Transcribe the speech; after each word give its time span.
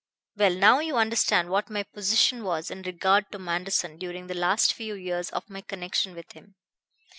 "Well, 0.35 0.55
now 0.55 0.79
you 0.79 0.97
understand 0.97 1.51
what 1.51 1.69
my 1.69 1.83
position 1.83 2.43
was 2.43 2.71
in 2.71 2.81
regard 2.81 3.31
to 3.31 3.37
Manderson 3.37 3.99
during 3.99 4.25
the 4.25 4.33
last 4.33 4.73
few 4.73 4.95
years 4.95 5.29
of 5.29 5.47
my 5.47 5.61
connection 5.61 6.15
with 6.15 6.31
him. 6.31 6.55